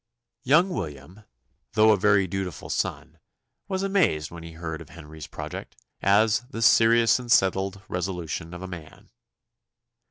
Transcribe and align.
Young 0.43 0.69
William, 0.71 1.25
though 1.73 1.91
a 1.91 1.95
very 1.95 2.25
dutiful 2.25 2.71
son, 2.71 3.19
was 3.67 3.83
amazed 3.83 4.31
when 4.31 4.41
he 4.41 4.53
heard 4.53 4.81
of 4.81 4.89
Henry's 4.89 5.27
project, 5.27 5.75
as 6.01 6.39
"the 6.49 6.63
serious 6.63 7.19
and 7.19 7.31
settled 7.31 7.83
resolution 7.87 8.51
of 8.55 8.63
a 8.63 8.67
man." 8.67 9.11